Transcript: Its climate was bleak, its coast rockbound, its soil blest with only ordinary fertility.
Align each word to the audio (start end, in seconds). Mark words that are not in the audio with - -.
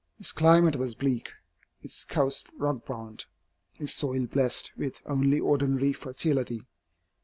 Its 0.17 0.31
climate 0.31 0.77
was 0.77 0.95
bleak, 0.95 1.31
its 1.83 2.05
coast 2.05 2.47
rockbound, 2.57 3.25
its 3.75 3.93
soil 3.93 4.25
blest 4.25 4.71
with 4.75 4.99
only 5.05 5.39
ordinary 5.39 5.93
fertility. 5.93 6.65